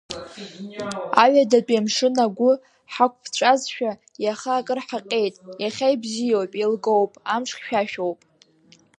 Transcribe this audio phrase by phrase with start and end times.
[1.23, 2.51] Аҩадатәи амшын агәы
[2.93, 3.91] ҳақәԥҵәазшәа
[4.23, 8.19] иаха акыр ҳаҟьеит, иахьа ибзиоуп, еилгоуп, амш хьшәашәоуп.